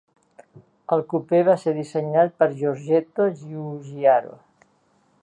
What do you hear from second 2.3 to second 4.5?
per Giorgetto Giugiaro.